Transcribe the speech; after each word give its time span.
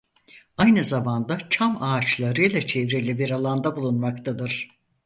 Aynı 0.57 0.83
zamanda 0.83 1.37
çam 1.49 1.83
ağaçlarıyla 1.83 2.61
çevrili 2.61 3.19
bir 3.19 3.29
alanda 3.29 3.75
bulunmaktadır. 3.75 4.67